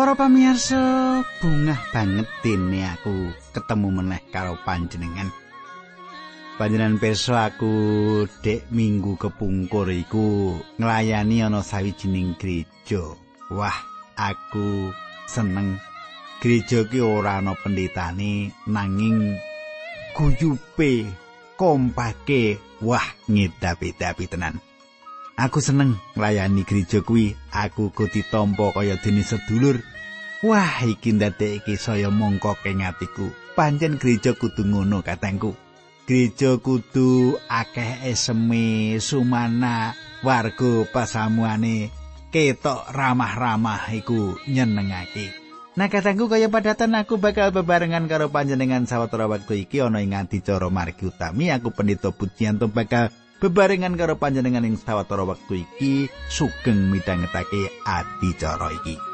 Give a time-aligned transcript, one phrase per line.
[0.00, 5.28] Para pamirsa, bungah banget dene aku ketemu meneh karo panjenengan.
[6.56, 13.12] Panjenengan pirsa aku dek minggu kepungkur iku nglayani ana sawijining gereja.
[13.52, 13.76] Wah,
[14.16, 14.88] aku
[15.28, 15.76] seneng
[16.40, 19.36] gereja ki ora ana pendetane nanging
[20.16, 21.12] guyupe
[21.60, 24.64] kompake wah ngedapi-dapi tenan.
[25.36, 27.36] Aku seneng nglayani gereja kuwi.
[27.52, 29.89] Aku kok ditampa kaya dene sedulur.
[30.40, 33.28] Wah, iki ndadekke saya mongko ing atiku.
[33.52, 35.52] Pancen gereja kudu ngono katengku.
[36.08, 39.92] Gereja kudu akeh eseme, sumana,
[40.24, 41.92] warga pasamuane
[42.32, 45.28] ketok ramah-ramah iku nyenengake.
[45.76, 50.72] Nah katangku kaya padatan aku bakal bebarengan karo panjenengan sawetara wektu iki ana ing adicara
[50.72, 53.12] margi utami aku pendeta pujian bakal
[53.44, 59.09] bebarengan karo panjenengan ing sawetara wektu iki sugeng midhangetake adicara iki.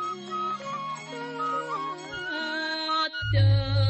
[3.37, 3.86] Tak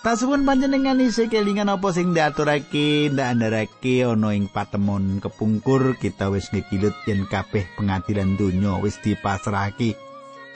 [0.00, 6.96] suwun panjenengan isih kelingan apa sing diaturake, ndak ana ing patemon kepungkur kita wis ngekilut
[7.04, 10.00] yen kabeh pengadilan donya wis dipasrahake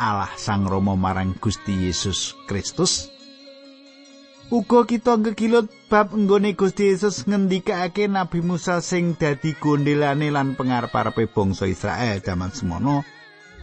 [0.01, 3.13] Allah Sang Rama marang Gusti Yesus Kristus.
[4.49, 11.29] Uga kita ngekilut bab nggone Gusti Yesus ngendikake Nabi Musa sing dadi gondelane lan pengarep-arepe
[11.29, 13.05] bangsa Israel jaman semono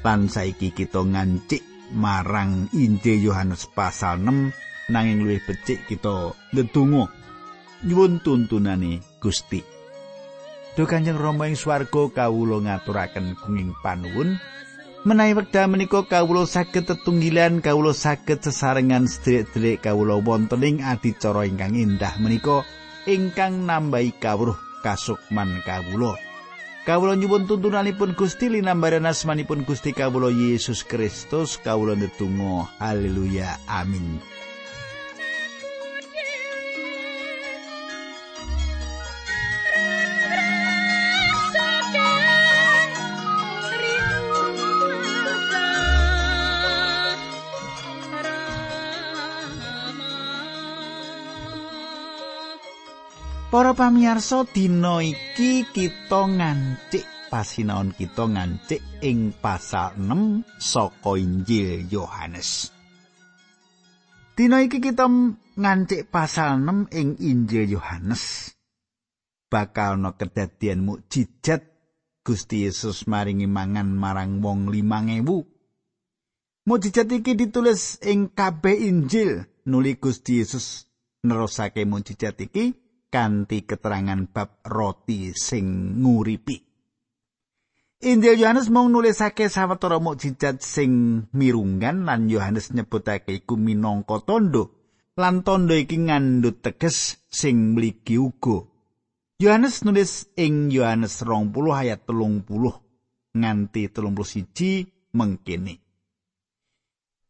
[0.06, 1.62] lan saiki kita ngancik
[1.94, 7.08] marang Injil Yohanes pasal 6 nanging luwih becik kita ndedonga
[7.88, 9.64] nyuwun tuntunane Gusti.
[10.76, 14.40] Duh Kanjeng Rama ing swarga kawula ngaturaken kenging panuwun
[15.04, 21.74] menawi wekdal menika kawula saged tetunggilan kawula saged sesarengan sedherek-sedherek kawula wonten ing adicara ingkang
[21.74, 22.64] indah menika
[23.10, 26.16] ingkang nambahi kawruh kasukman kawula.
[26.82, 34.18] Kawula nyuwun tuntunanipun Gusti linambaran asmanipun Gusti kawula Yesus Kristus kawula ndedonga haleluya amin.
[53.72, 62.68] Para pamirsa dina iki kita ngancik pasinaon kita ngancik ing pasal 6 saka Injil Yohanes.
[64.36, 65.08] Dina iki kita
[65.56, 68.52] ngancik pasal 6 ing Injil Yohanes.
[69.48, 71.64] Bakal no kedadian mukjizat
[72.28, 76.68] Gusti Yesus maringi mangan marang wong 5000.
[76.68, 80.92] Mukjizat iki ditulis ing kabeh Injil nuli Gusti Yesus
[81.24, 82.81] nerusake mukjizat iki
[83.12, 86.58] kanthi keterangan bab roti sing nguripi.
[88.02, 94.82] Injil Yohanes mung nulisake sawetara mukjizat sing mirunggan lan Yohanes nyebutake iku minangka tondo
[95.20, 98.66] lan tondo iki ngandhut teges sing mligi uga.
[99.38, 102.46] Yohanes nulis ing Yohanes 20 ayat 30
[103.38, 105.81] nganti 31 mengkene.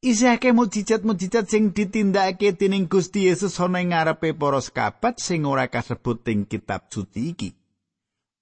[0.01, 6.25] Isihake mujizat-mujizat sing ditindakake dening Gusti Yesus ana ing ngarepe para sekabat sing ora kasebut
[6.25, 7.53] ing kitab suci iki.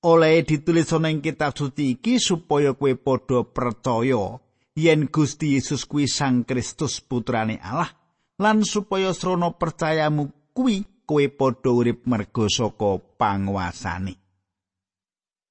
[0.08, 4.39] Oleh ditulis ana ing kitab suci iki supaya kowe padha percaya
[4.80, 7.92] yen Gusti Yesus kuwi Sang Kristus putrane Allah
[8.39, 14.16] lan supaya srana percayamu kuwi kowe padha urip mergo saka panguasane.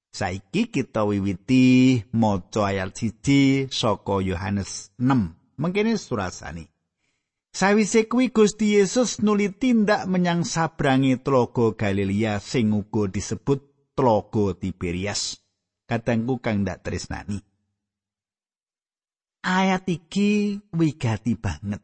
[0.09, 5.38] Saiki kita wiwiti maca ayat 1 saka Yohanes 6.
[5.59, 6.65] Mengkene surasani.
[7.53, 15.43] Sawise kuwi Gusti Yesus nuli tindak menyang sabrangi tlaga Galilea sing uga disebut tlaga Tiberias.
[15.89, 17.41] Katengku kang ndak tresnani.
[19.43, 21.81] Ayat iki wigati banget.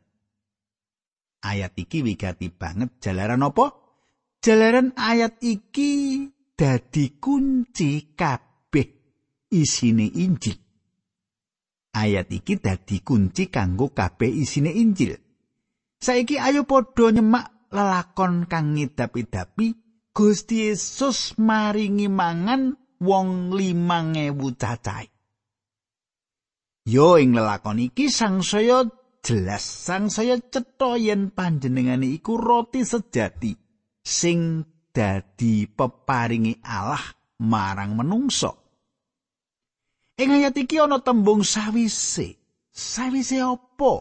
[1.40, 3.72] Ayat iki wigati banget jalaran apa?
[4.44, 8.88] Jalaran ayat iki dadi kunci kabeh
[9.48, 10.63] isine Injil.
[11.94, 15.14] Ayat iki dadi kunci kanggo kabeh isine Injil.
[16.02, 19.66] Saiki ayo padha nyemak lelakon kang ngidapi-dapi
[20.14, 25.10] Gusti Yesus maringi mangan wong limang ewu cacai.
[26.84, 28.84] Yo ing lelakon iki sangsaya
[29.24, 33.56] jelas sangsaya cetha yen panjenengane iku roti sejati
[34.04, 34.62] sing
[34.92, 37.00] dadi peparingi Allah
[37.40, 38.63] marang menungso.
[40.14, 42.38] Ing ayat iki ana tembung sawise.
[42.70, 43.92] Sawise apa?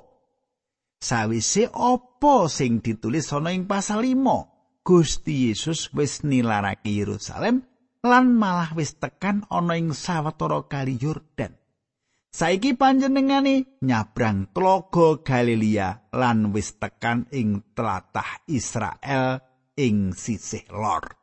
[1.01, 4.85] Sawise apa sing ditulis ana ing pasal 5?
[4.85, 7.65] Gusti Yesus wis nilarake Yerusalem
[8.03, 11.55] lan malah wis tekan ana ing sawetara kali Yordan.
[12.33, 19.41] Saiki panjenengane nyabrang tlaga Galilea lan wis tekan ing tlatah Israel
[19.77, 21.22] ing sisih lor.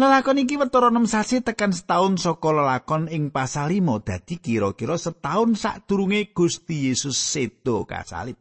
[0.00, 5.52] Lelakon iki wetara 6 sasi tekan setahun saka lelakon ing pasal 5 dadi kira-kira setahun
[5.52, 8.40] sadurunge Gusti Yesus sedo kasalib.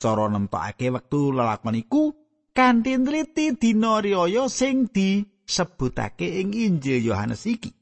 [0.00, 2.16] Cara nemtokake wektu lelakon iku
[2.56, 7.76] kanthi nliti dina riyaya sing disebutake ing Injil Yohanes iki.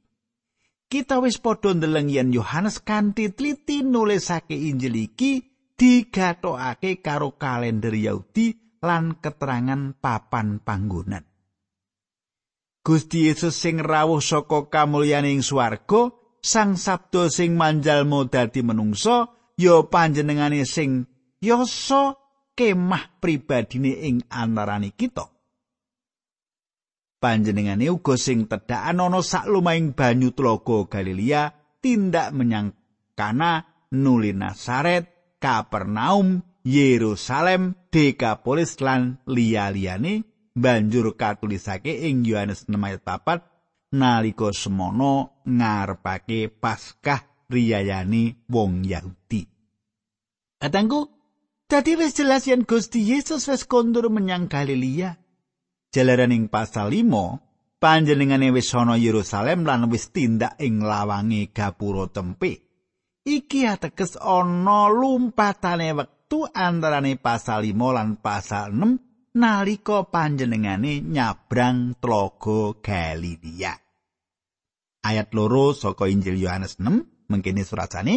[0.88, 5.44] kita wis padha ndeleng yen Yohanes kanthi tliti nulisake Injil iki
[5.76, 11.27] digathokake karo kalender Yahudi lan keterangan papan panggonan.
[12.88, 16.08] Gusti Yesus sing rawuh saka kamulyaning swarga,
[16.40, 19.29] Sang Sabda sing manjalma dadi menungsa,
[19.61, 21.05] ya panjenengane sing
[21.37, 22.17] yasa
[22.56, 25.29] kemah pribadine ing antaraning kita.
[27.19, 31.50] panjenengane uga sing tedhakan ana saklumahing banyu tlaga Galilea
[31.82, 32.73] tindak menyang
[33.19, 40.23] Kana, nuli Nasaret, Kapernaum, Yerusalem, Dekapolis lan liya-liyane
[40.58, 49.49] banjur katulisake ing Yohanes 6 ayat 4 nalika semono ngarepake Paskah riyayane wong Yahudi.
[50.60, 51.08] Katangku,
[51.70, 55.16] dadi wis jelas yen Gusti Yesus wis kondur menyang Galilea.
[55.88, 62.69] Jalaraning pasal 5, panjenengane wis ana Yerusalem lan wis tindak ing lawange gapura tempe.
[63.25, 69.07] Iki ateges ana lumpatane wektu antarane pasal 5 lan pasal 6
[69.38, 73.75] nalika panjenengane nyabrang tlaga Galilea.
[75.06, 78.14] Ayat loro saka Injil Yohanes 6 mengkene surasane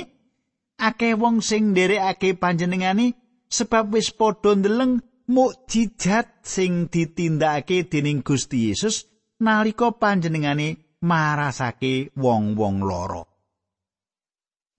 [0.82, 3.14] akeh wong sing nderekake panjenengane
[3.54, 4.98] sebab wis padha ndeleng
[5.30, 9.06] mukjizat sing ditindakake dening Gusti Yesus
[9.38, 13.31] nalika panjenengane marasake wong-wong loro.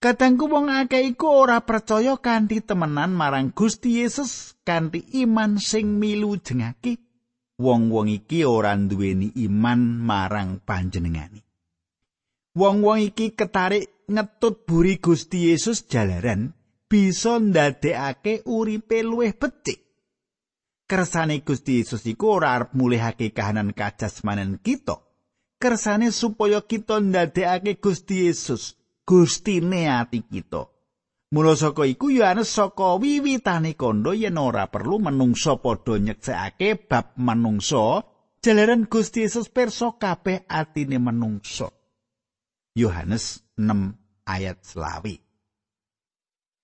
[0.02, 6.42] Katengku wong akeh iku ora percaya kanthi temenan marang Gusti Yesus kanthi iman sing milu
[6.42, 6.98] jengake.
[7.62, 11.46] Wong-wong iki ora duweni iman marang panjenengane.
[12.58, 16.50] Wong-wong iki ketarik ngetut buri Gusti Yesus jalaran
[16.90, 19.86] bisa ndadekake uripe luwih becik.
[20.90, 24.98] kersane Gusti Yesus iku ora arep mulihake kahanan kajasmanen kita.
[25.62, 30.70] Kersane supaya kita ndadekake Gusti Yesus Gustine ati kita.
[31.32, 38.04] Mula saka iku Yohanes saka wiwitane kandha yen ora perlu menungso padha nyeksekake bab manungsa
[38.44, 41.72] jalaran Gusti Yesus perso kabeh atine menungso.
[42.76, 45.24] Yohanes 6 ayat selawi.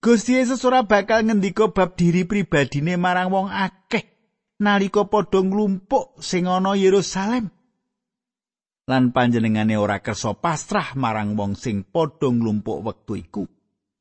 [0.04, 4.04] Gusti Yesus ora bakal ngendika bab diri pribadine marang wong akeh
[4.60, 7.50] nalika padha nglumpuk sing ana Yerusalem.
[8.88, 13.44] Lan panjenengane ora kersa pasrah marang wong sing padha nglumpuk wektu iku.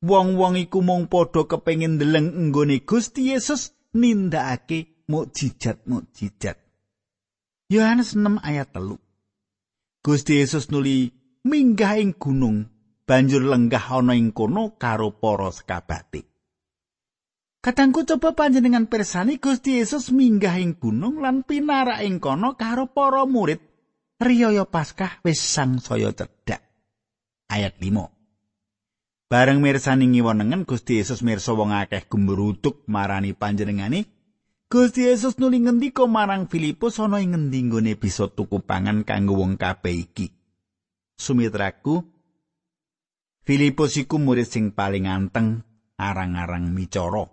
[0.00, 6.56] Wong-wong iku mung padha kepengin ndeleng enggone Gusti Yesus nindakake mukjizat-mukjizat.
[7.68, 8.96] Yohanes 6 ayat telu.
[10.00, 11.12] Gusti Yesus nuli
[11.44, 12.64] minggah ing gunung
[13.04, 16.24] banjur lenggah ana ing kono karo para sekabate.
[17.60, 23.28] Kadangku coba panjenengan persani Gusti Yesus minggah ing gunung lan pinara ing kono karo para
[23.28, 23.67] murid.
[24.18, 26.58] Riyaya Paskah wis sang saya cedhak.
[27.46, 29.30] Ayat 5.
[29.30, 34.10] Bareng mirsani ngiwonengen Gusti Yesus mirsa wong akeh gumrutuk marani panjenengane.
[34.66, 39.54] Gusti Yesus nuli ngendika marang Filipus ana ing ngendi nggone bisa tuku pangan kanggo wong
[39.54, 40.34] kabeh iki.
[41.14, 42.02] Sumitraku
[43.46, 45.62] Filipus iku murid sing paling anteng
[45.94, 47.30] arang-arang micara.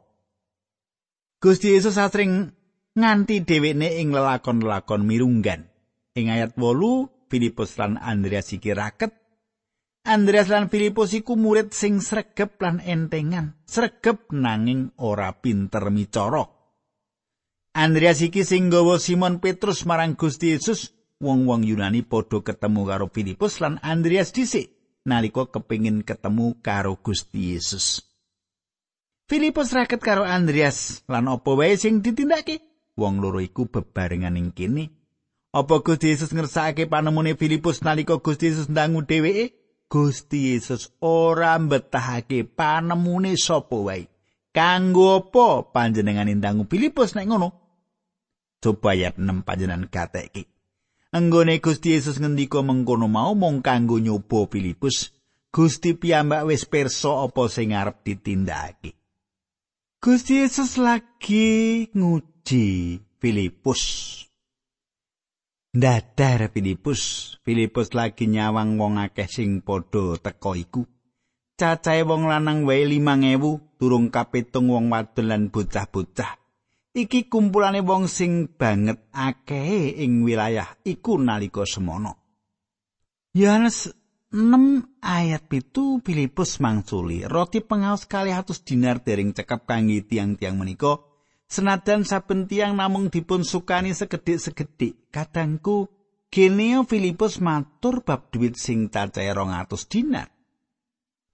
[1.42, 2.54] Gusti Yesus asring
[2.94, 5.75] nganti dhewekne ing lelakon-lelakon mirunggan.
[6.15, 9.12] Ing ayat 8 Filipus lan Andreas iki raket.
[10.07, 16.48] Andreas lan Filipus iku murid sing sregep lan entengan, sregep nanging ora pinter micara.
[17.75, 23.60] Andreas iki sing gawa Simon Petrus marang Gusti Yesus, wong-wong Yunani padha ketemu karo Filipus
[23.60, 24.72] lan Andreas dhisik
[25.03, 28.07] nalika kepingin ketemu karo Gusti Yesus.
[29.27, 32.63] Filipus raket karo Andreas lan apa wae sing ditindakake
[32.95, 35.04] wong loro iku bebarengan ing kene
[35.55, 39.55] apa Gusti Yesus ngersakake panemune Filipus nalika Gusti Yesus ndangu dheweke
[39.88, 44.12] Gusti Yesus ora mbetahake panemune sapa wae
[44.51, 47.55] kanggo apa panjenengan ndangu Filipus nek ngono
[48.59, 50.43] coba ayat 6 panjenengan gateki
[51.15, 55.15] Anggone Gusti Yesus ngendika mengkono mau mung kanggo nyoba Filipus,
[55.47, 59.00] Gusti piyambak wis pirsa apa sing arep ditindakake.
[60.03, 63.81] Gusti Yesus lagi nguji Filipus.
[65.75, 70.88] Dadar Filipus, Filipus lagi nyawang wong akeh sing padha teka iku.
[71.60, 76.39] Cacahe wong lanang wae 5000, durung kapitung wong wadon lan bocah-bocah.
[76.96, 82.24] Iki kumpulane wong sing banget akeh ing wilayah iku nalika semono.
[83.36, 83.91] Yohanes
[84.32, 91.03] 6 ayat pitu Filipus mangsuli roti pengaos kali atus dinar dering cekap kangge tiang-tiang menika
[91.49, 95.89] senajan saben tiang namung dipun sukani segedik-segedik kadangku
[96.33, 100.27] Geneo Filipus matur bab duit sing cacahe 200 dinar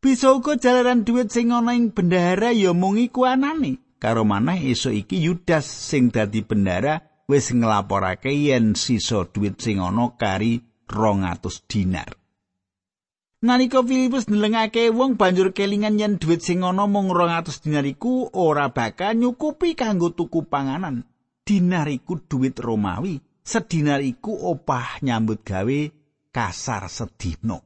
[0.02, 4.94] bisa uga jalaran duit sing ana ing bendahara ya mung iku anane karo manah esuk
[4.94, 10.60] iki Yudas sing dadi bendara wis nglaporake yen sisa duit sing ana kari
[10.92, 12.21] 200 dinar.
[13.42, 18.70] Nalika Filipus ndelengake wong banjur kelingan yen duit sing ana mung 200 dinar iku ora
[18.70, 21.10] bakal nyukupi kanggo tuku panganan.
[21.42, 25.80] Dinar iku duit Romawi, sedinar iku opah nyambut gawe
[26.30, 27.58] kasar sedina.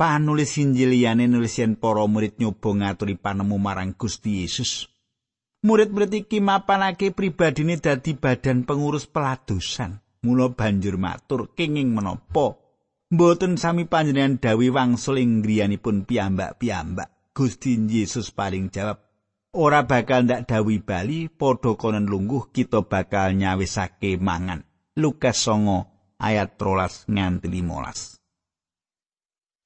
[0.00, 4.88] panulis Injil liyane nulis yen para murid nyoba ngaturi panemu marang Gusti Yesus.
[5.60, 10.00] Murid-murid iki mapanake pribadine dadi badan pengurus peladosan.
[10.24, 12.56] Mula banjur matur kenging menapa
[13.10, 17.10] mboten sami panjenengan dawi wangsul ing griyanipun piyambak-piyambak.
[17.34, 19.02] Gusti Yesus paling jawab,
[19.54, 24.66] ora bakal ndak dawi bali padha konen lungguh kita bakal nyawisake mangan.
[24.98, 28.18] Lukas 9 ayat 13 nganti 15.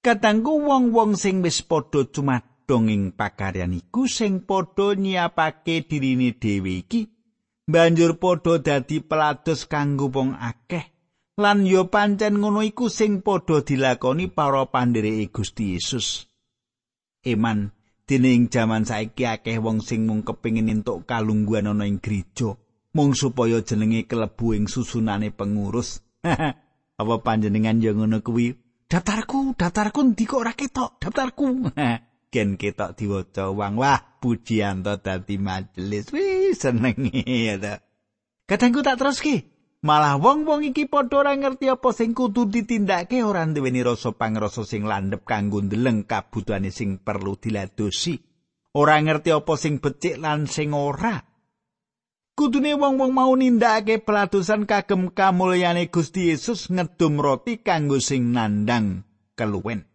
[0.05, 7.09] Katanggu wong-wong sing wis padha cumadhong ing pakaryan iku sing padha nyiapake dirine dhewe iki
[7.65, 10.94] banjur padha dadi pelados kanggo wong akeh
[11.35, 16.31] lan ya pancen ngono iku sing padha dilakoni para pandhereke Gusti Yesus.
[17.27, 17.75] Eman
[18.07, 22.55] dene ing jaman saiki akeh wong sing mung kepengin entuk kalungguhan ana ing gereja
[22.95, 26.05] mung supaya jenenge kelebu ing susunane pengurus.
[27.01, 28.55] Apa panjenengan yo ngono kuwi?
[28.87, 31.03] Daftarku daftarku ndi kok ora ketok?
[31.03, 31.75] Daftarku.
[32.33, 33.75] Gen ketok diwaca wang.
[33.75, 36.15] Wah pujian to dadi majelis.
[36.15, 37.83] Wis seneng ya
[38.47, 39.19] kadangku tak terus
[39.85, 44.89] malah wong-wong iki padha ora ngerti apa sing kudu ditindakake ora duweni rasa pangrasa sing
[44.89, 48.17] landhep kanggo ndeleng kabutuhane sing perlu diladosi
[48.81, 51.21] ora ngerti apa sing becik lan sing ora
[52.35, 59.07] Kudune wong-wong mau nindakake peladosan kagem kamulyane Gusti Yesus ngedum roti kanggo sing nandang
[59.39, 59.87] keluwen.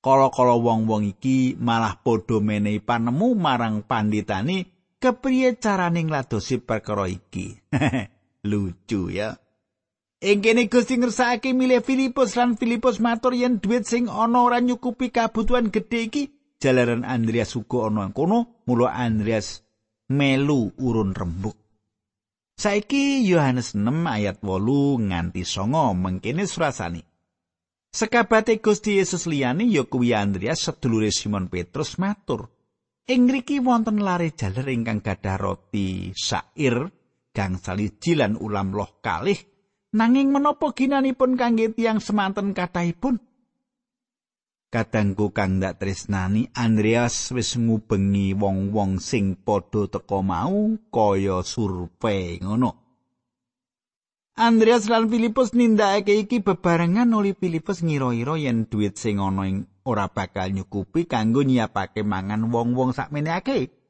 [0.00, 4.64] Kala-kala wong-wong iki malah padha menehi panemu marang panditani
[4.96, 7.60] kepriye carane ngladosi perkara iki.
[8.42, 9.38] Lucu ya.
[10.22, 15.10] Ing kene Gusti ngersakake milih Filipus lan Filipus matur yen dhuwit sing ana ora nyukupi
[15.10, 16.22] kabutuhan gedhe iki,
[16.62, 19.66] jalaran Andreas uga ana kono, mula Andreas
[20.10, 21.58] melu urun rembuk.
[22.54, 27.02] Saiki Yohanes 6 ayat 8 nganti 9 mengkene surasani.
[27.90, 32.46] Sekabate Gusti Yesus liyane ya kuwi Andreas sedulure Simon Petrus matur.
[33.10, 33.26] Ing
[33.66, 37.01] wonten lare jaler ingkang gadah roti sair
[37.32, 39.40] kang saliji lan ulam loh kalih
[39.92, 43.20] nanging menapa ginanipun kangge tiang semanten kathahipun?
[44.72, 52.80] Kadangku kang ndak tresnani Andreas wis ngubengi wong-wong sing padha teka mau kaya survei ngono.
[54.32, 60.08] Andreas lan Filipus nindakake iki bebarengan nuli Filipus ngira-ira yen duit sing ana ing ora
[60.08, 63.81] bakal nyukupi kanggo nyiapake mangan wong-wong sakmenehake.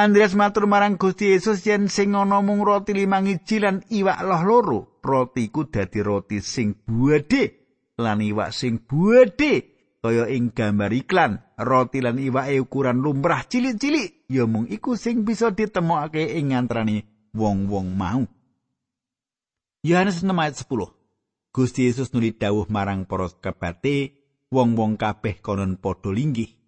[0.00, 4.42] Andreas matur marang Gusti Yesus yen sing ana mung roti limang iji lan iwak loh
[4.48, 7.60] loro, roti ku dadi roti sing buade.
[8.00, 9.52] lan iwak sing buade
[10.00, 11.36] kaya ing gambar iklan.
[11.60, 14.24] Roti lan iwake ukuran lumrah cilik-cilik.
[14.32, 17.04] Ya mung iku sing bisa ditemokake ing antarane
[17.36, 18.24] wong-wong mau.
[19.84, 24.16] Yohanes 6 ayat 10 Gusti Yesus nuli dawuh marang para kebate
[24.48, 26.59] wong-wong kabeh konon padha linggih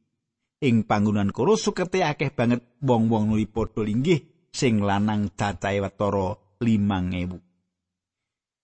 [0.63, 7.53] ing panggonan kono sukete akeh banget wong-wong nuli padha linggih sing lanang cacahe watara 5000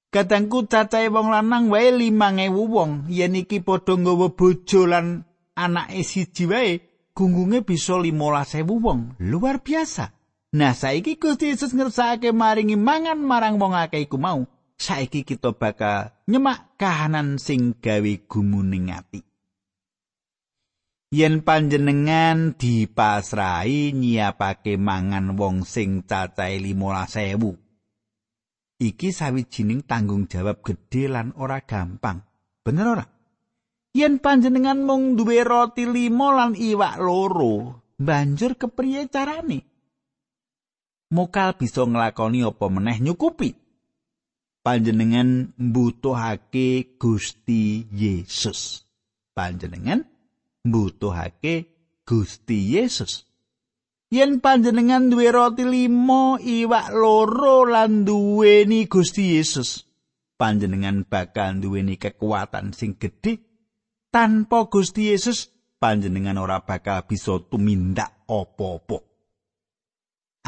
[0.09, 2.91] Kadangku cacahe wong lanang wae 5000 wong.
[3.13, 6.81] Yen iki padha nggawa bojo lan anake siji wae
[7.13, 9.21] gunggunge bisa 15000 wong.
[9.21, 10.17] Luar biasa.
[10.57, 14.49] Nah saiki Gusti Yesus ngersakake maringi mangan marang wong akeh iku mau
[14.81, 19.28] saiki kita bakal nyemak kahanan sing gawe gumuning ati
[21.09, 27.69] yen panjenengan dipasrahi nyiapake mangan wong sing cacahe 15000
[28.79, 32.23] Iki sawijining tanggung jawab gedhe lan ora gampang.
[32.63, 33.07] Bener ora?
[33.91, 39.67] Yen panjenengan mung duwe roti limo lan iwak loro, banjur kepriye carane?
[41.11, 43.51] Mokal bisa nglakoni apa meneh nyukupi?
[44.63, 48.87] Panjenengan mbutuhake Gusti Yesus.
[49.35, 50.07] Panjenengan
[50.67, 51.55] mbutuhake
[52.09, 53.29] Gusti Yesus.
[54.09, 59.85] Yen panjenengan duwe roti limo, iwak loro lan duweni Gusti Yesus,
[60.41, 63.37] panjenengan bakal duweni kekuatan sing gedhe
[64.09, 68.99] tanpa Gusti Yesus panjenengan ora bakal bisa tumindak apa-apa.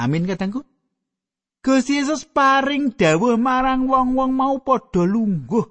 [0.01, 0.65] Amin katangku.
[1.61, 5.69] Gusti Yesus paring dawuh marang wong-wong mau padha lungguh.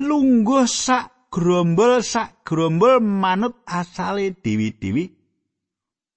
[0.00, 5.16] Lungguh sak grombol sak grombol manut asale dewi-dewi.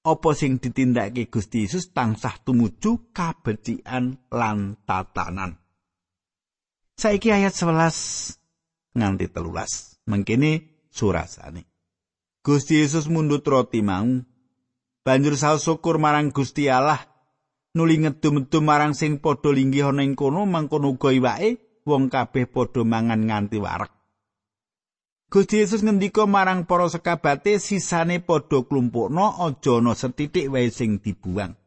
[0.04, 5.56] Apa sing ditindakake Gusti Yesus tansah tumuju kabecikan lan tatanan.
[7.00, 9.96] Saiki ayat 11 nganti telulas.
[10.04, 10.60] Mengkini
[10.92, 11.64] surasane.
[12.44, 14.04] Gusti Yesus mundut roti mau,
[15.08, 17.00] banjur saus syukur marang Gusti Allah,
[17.72, 22.84] nuli ngedum-edum marang sing padha linggih ana ing kono mangkono uga iwake wong kabeh padha
[22.84, 23.93] mangan nganti warek.
[25.34, 31.58] Gusti Yesus ngendika marang para sekabate sisane padha klumpukna aja ana setitik wae sing dibuang.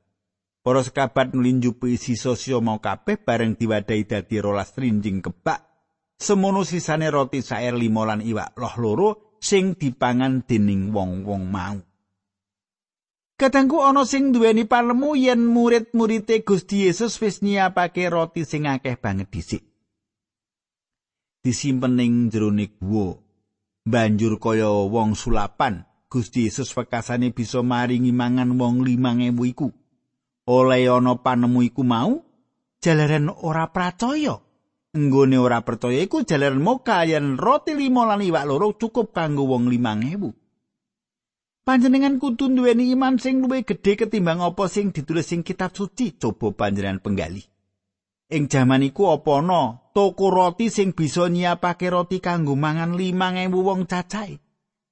[0.63, 5.67] Para sekabat nuli njupuki sisa-sisa mau kabeh bareng diwadahi dadi rolas trinjing kebak
[6.15, 9.09] semono sisane roti saer limo lan iwak loh loro
[9.43, 11.83] sing dipangan dening wong-wong mau.
[13.35, 19.27] Kadangku ana sing duweni palemu yen murid-murite Gusti Yesus wis nyiapake roti sing akeh banget
[19.27, 19.67] dhisik.
[21.43, 23.26] Disimpen ning jerone guwa.
[23.87, 29.71] Banjur kaya wong sulapan, Gusti Yesus wekasane bisa maringi mangan wong 5000 iku.
[30.51, 32.19] Oleh ana panemu iku mau,
[32.83, 34.43] jalaran ora percaya
[34.97, 39.69] Enggone ora percaya iku jalaran moka yen roti limo lan iwak loro cukup kanggo wong
[39.69, 40.33] limang ewu.
[41.69, 46.17] Panjenengan kudu duweni iman sing luwih gedhe ketimbang apa sing ditulis sing kitab suci.
[46.17, 47.45] Coba panjenengan penggali.
[48.33, 49.63] Ing jaman iku apa ana
[49.97, 54.37] toko roti sing bisa nyiapake roti kanggo mangan limang ewu wong cacahe.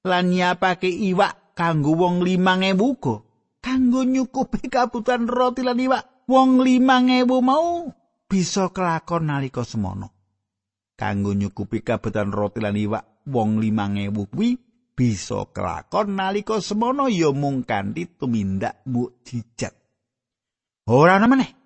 [0.09, 3.21] Lan nyiapake iwak kanggo wong limang ewu uga.
[3.61, 7.93] Kanggo nyukupi kabutuhan roti lan iwak wong limang ewu mau
[8.25, 10.09] bisa kelakon nalika semono.
[10.97, 14.57] Kanggo nyukupi kabetan roti lan iwak wong 5000 kuwi
[14.97, 19.77] bisa kelakon nalika semono ya mung kanthi tumindak mukjizat.
[20.89, 21.64] Ora ana meneh.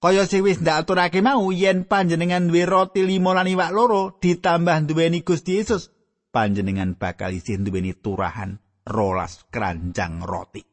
[0.00, 4.88] Kaya sing wis ndak aturake mau yen panjenengan duwe roti limo lan iwak loro ditambah
[4.88, 5.92] duweni Gusti Yesus,
[6.32, 8.56] panjenengan bakal isih duweni turahan
[8.88, 10.64] rolas keranjang roti.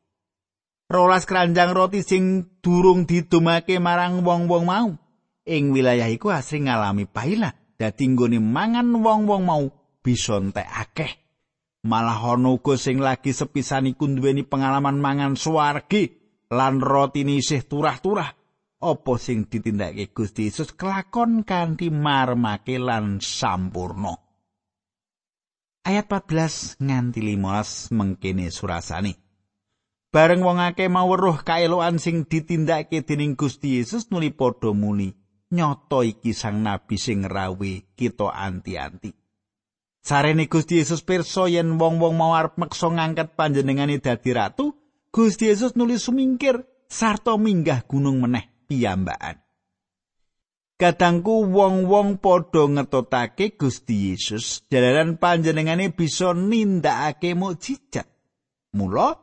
[0.87, 4.95] Rolas keranjang roti sing durung didumake marang wong-wong mau.
[5.47, 9.63] ing wilayah iku asring ngalami pailah dadi nggone mangan wong-wong mau
[10.03, 11.11] bisa entek akeh
[11.87, 16.11] malah ana uga sing lagi sepisan iku duweni pengalaman mangan swargi
[16.51, 18.35] lan roti isih turah-turah
[18.77, 24.27] apa sing ditindakake Gusti Yesus kelakon kanthi marmake lan sampurno
[25.87, 29.15] ayat 14 nganti 15 mengkene surasane.
[30.11, 35.15] Bareng wong akeh mau weruh kaeloan sing ditindakake dening Gusti Yesus nuli padha muni
[35.55, 39.15] nyoto iki sang nabi sing rawe kita anti-anti.
[40.03, 44.75] Sarene Gusti Yesus pirsa yen wong-wong mau arep meksa ngangkat panjenengane dadi ratu,
[45.11, 49.39] Gusti Yesus nulis sumingkir sarta minggah gunung meneh piyambakan.
[50.77, 58.05] Kadangku wong-wong padha ngetotake Gusti Yesus jalaran panjenengane bisa nindakake mukjizat.
[58.77, 59.17] Mula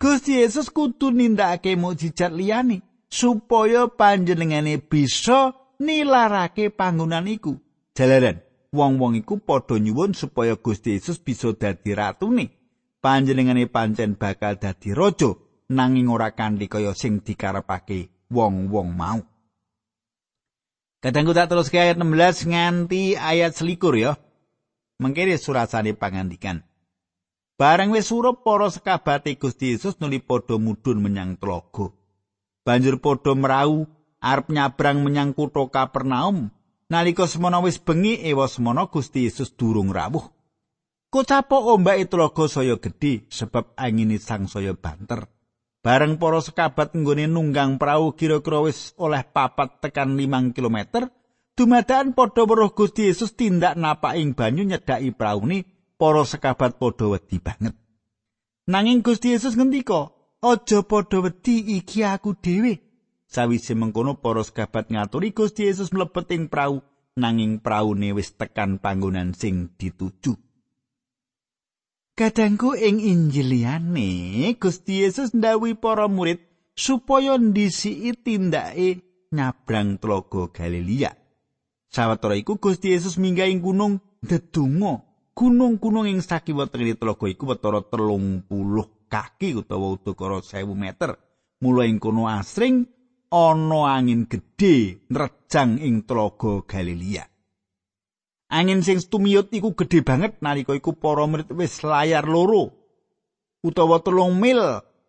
[0.00, 2.86] Gusti Yesus kudu nindakake mukjizat liyane.
[3.08, 7.56] supaya panjenengane bisa nilarake panggonan iku.
[7.96, 8.42] Jalaran
[8.74, 12.52] wong-wong iku padha nyuwun supaya Gusti Yesus bisa dadi ratune.
[13.00, 15.30] Panjenengane pancen bakal dadi raja
[15.70, 19.20] nanging ora kanthi kaya sing dikarepake wong-wong mau.
[21.00, 24.18] Kadangku tak terus ke ayat 16 nganti ayat selikur ya.
[24.98, 26.64] Mengkiri surasane pangandikan.
[27.56, 31.92] Bareng wis surup para sekabate Gusti Yesus nuli padha mudhun menyang tlaga.
[32.66, 33.86] banjur padha merau
[34.18, 36.50] arep nyabrang menyang kutha Kapernaum
[36.90, 40.26] nalika semana wis bengi ewa semana Gusti Yesus durung rawuh
[41.06, 45.30] Kocapo ombake tlaga saya gedhe sebab angin sang saya banter
[45.86, 51.06] bareng para sekabat nggone nunggang prau kira-kira wis oleh papat tekan 5 km
[51.54, 55.62] dumadakan padha weruh Gusti Yesus tindak napa ing banyu nyedaki praune
[55.94, 57.78] para sekabat padha wedi banget
[58.66, 62.78] nanging Gusti Yesus ngendika Aja padha wedi iki aku dhewe.
[63.26, 66.84] Sawise mengkono para sahabat ngaturi Gusti Yesus mlebet ing prau
[67.18, 70.45] nanging praune wis tekan panggonan sing dituju.
[72.16, 76.40] Kadangku ing Injiliane Gusti Yesus ndawi para murid
[76.72, 79.04] supaya ndisiki tindake
[79.36, 81.12] nyabrang tlaga Galilea.
[81.92, 85.04] Sawetara iku Gusti Yesus minggah ing gunung Dedungo.
[85.36, 91.20] Gunung-gunung ing sakiwa tengene tlaga iku wetara telung puluh kaki utawa udakara 1000 meter.
[91.60, 92.88] Mula ing kono asring
[93.28, 97.28] ana angin gedhe nrejang ing tlaga Galilea.
[98.46, 102.70] Angin sing tumiyut iku gedhe banget nalika iku para murid wis layar loro
[103.66, 104.62] utawa telung mil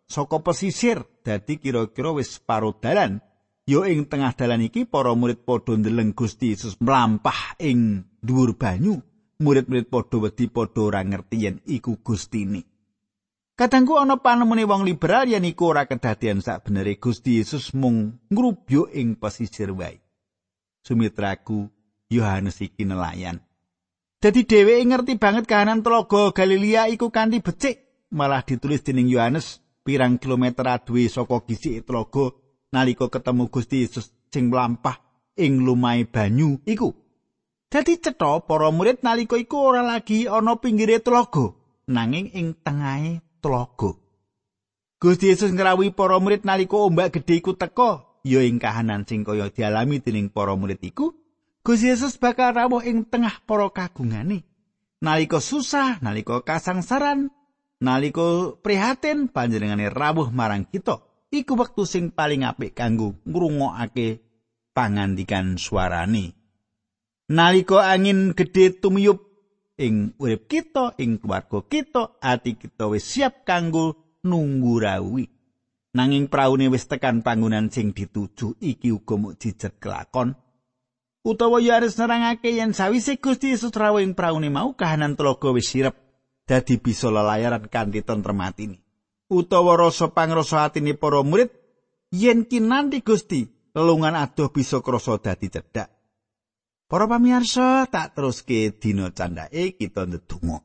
[0.09, 1.05] saka pesisir.
[1.21, 3.19] Dadi kira-kira wis paro dalan.
[3.67, 9.03] Yo ing tengah dalan iki para murid padha ndeleng Gusti Yesus mlampah ing dhuwur banyu.
[9.37, 12.63] Murid-murid padha wedi padha ora ngerti yen iku Gustine.
[13.57, 18.89] Kadangku ana panemune wong liberal yen iku ora kedadian sak benere Gusti Yesus mung ngrubyuk
[18.95, 19.99] ing pesisir wae.
[20.81, 21.76] Sumitraku
[22.07, 23.43] Yohanes iki nelayan.
[24.17, 30.17] Dadi dheweke ngerti banget kahanan telaga Galilea iku kanthi becik, malah ditulis dening Yohanes pirang
[30.17, 32.33] kilometer aduwe saka gisik telaga
[32.73, 34.97] nalika ketemu Gusti Yesus sing mlampah
[35.37, 36.97] ing lumahe banyu iku.
[37.67, 41.53] Dadi cetha para murid nalika iku ora lagi ana pinggire telaga,
[41.85, 43.93] nanging ing tengahe tlaga.
[44.97, 49.53] Gusti Yesus ngrawuhi para murid nalika ombak gedhe iku teka, ya ing kahanan sing kaya
[49.53, 51.13] dialami dening para murid iku,
[51.67, 54.47] Gusti Yesus bakal rawuh ing tengah para kagungane.
[55.03, 57.27] Nalika susah, nalika kasangsaran,
[57.83, 61.03] nalika prihatin panjenengane rawuh marang kita.
[61.27, 64.23] Iku wektu sing paling apik kanggo ngrungokake
[64.71, 66.39] pangandikan suarane.
[67.35, 69.27] Nalika angin gedhe tumiyup
[69.75, 75.27] ing urip kita ing keluarga kita ati kita wis siap kanggo nunggu rawi
[75.93, 80.46] nanging praune wis tekan panggonan sing dituju iki uga mukjizat kelakon
[81.27, 85.67] utawa ya harus nerangake yen sawise Gusti Yesus rawuh ing praune mau kahanan telaga wis
[85.67, 85.95] sirep
[86.47, 88.79] dadi bisa lelayaran kanthi tentrem atine
[89.27, 91.51] utawa rasa pangrasa atine para murid
[92.15, 93.43] yen kinanti Gusti
[93.75, 95.91] lelungan adoh bisa krasa dadi cedhak
[96.87, 100.63] Para pamirsa, tak teruske dina candhake kita ndedonga.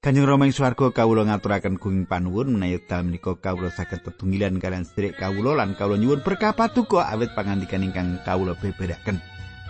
[0.00, 4.88] Kanjeng Rama ing swarga kawula ngaturaken gunging panuwun menawi dal menika kawula saged tetunggilan kalian
[4.88, 9.20] sedherek kawula lan kawula nyuwun berkah patuko awit pangandikan ingkang kawula beberaken.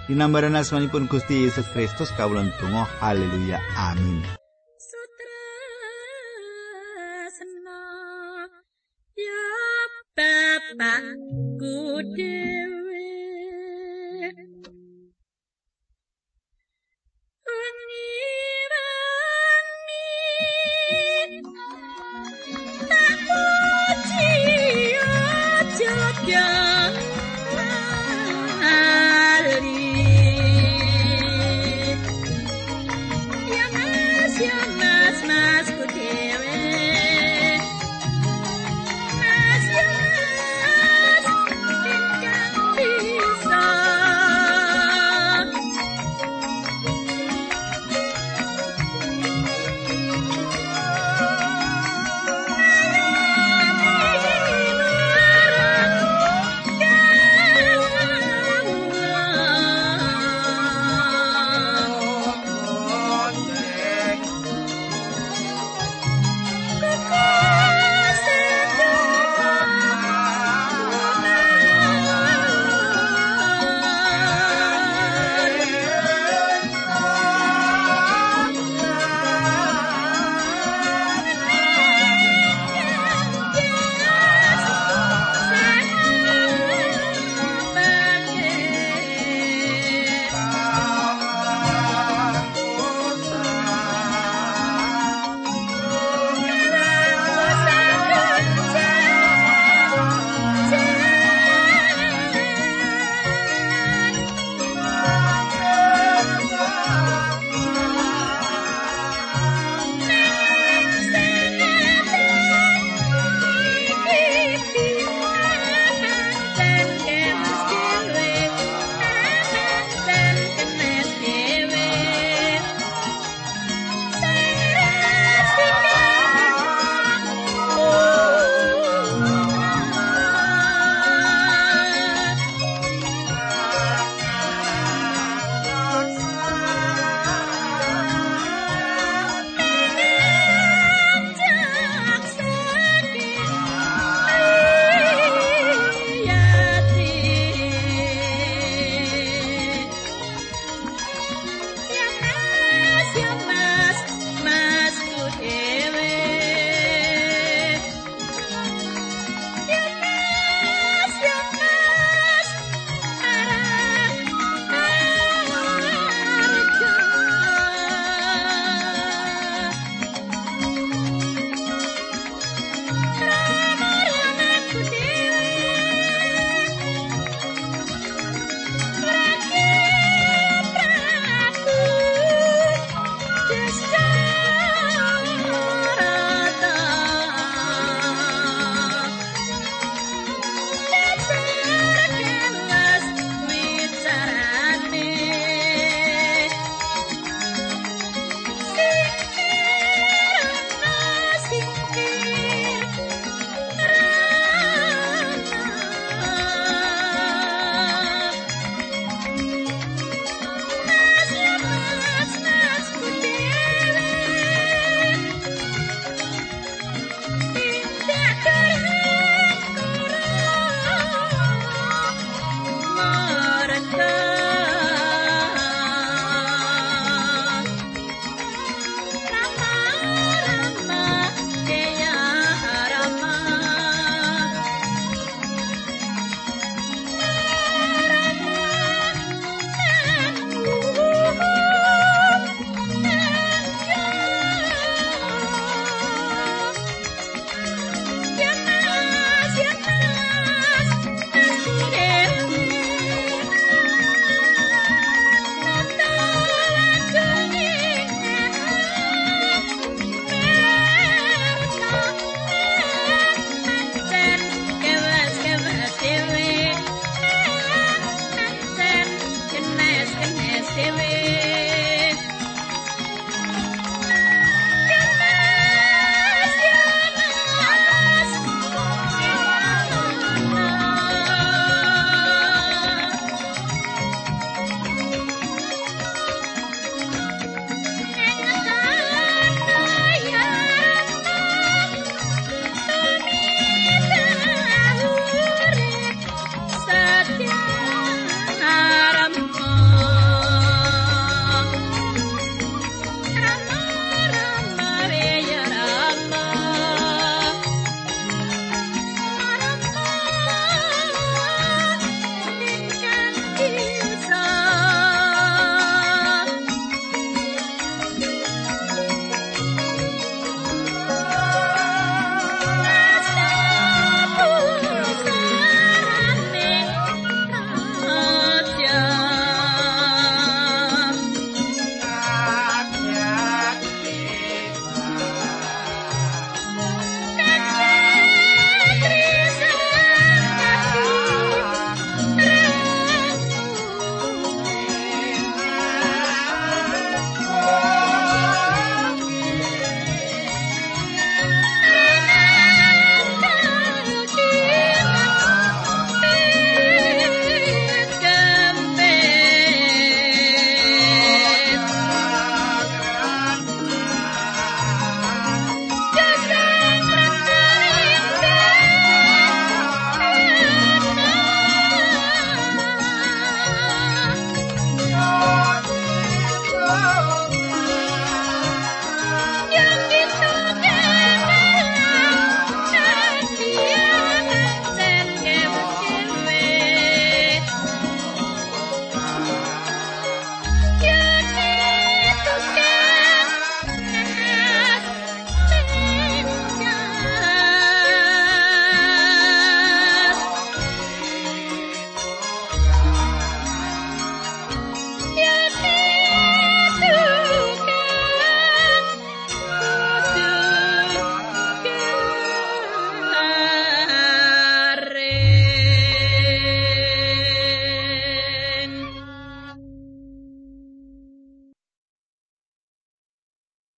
[0.06, 4.22] Dinambaran asmanipun Gusti Yesus Kristus kawula ndonga haleluya amin.
[9.18, 9.42] Ya
[10.14, 13.10] Bapakku dewe
[26.30, 26.69] Yeah.